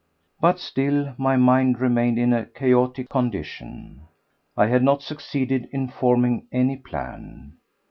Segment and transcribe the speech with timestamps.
[0.39, 4.07] But still my mind remained in a chaotic condition.
[4.57, 7.53] I had not succeeded in forming any plan.